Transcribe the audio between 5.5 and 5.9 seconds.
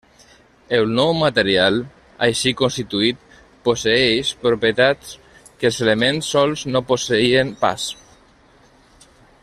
que els